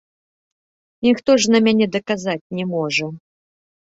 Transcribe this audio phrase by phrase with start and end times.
[1.07, 3.05] Ніхто ж на мяне даказаць не можа.